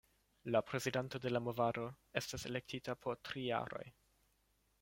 La 0.53 0.61
prezidanto 0.69 1.19
de 1.25 1.33
la 1.35 1.43
movado 1.47 1.85
estas 2.23 2.49
elektita 2.51 2.99
por 3.05 3.23
tri 3.29 3.49
jaroj. 3.53 3.87